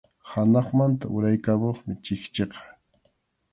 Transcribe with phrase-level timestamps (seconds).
[0.29, 2.61] Hanaqmanta uraykamuqmi chikchiqa.